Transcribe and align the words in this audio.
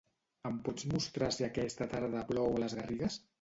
Em 0.49 0.55
pots 0.67 0.87
mostrar 0.93 1.27
si 1.35 1.45
aquesta 1.49 1.89
tarda 1.93 2.25
plou 2.33 2.51
a 2.57 2.65
les 2.65 2.77
Garrigues? 2.81 3.21